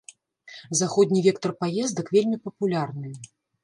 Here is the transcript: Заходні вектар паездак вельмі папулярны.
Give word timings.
Заходні 0.79 1.23
вектар 1.27 1.51
паездак 1.61 2.13
вельмі 2.19 2.37
папулярны. 2.49 3.09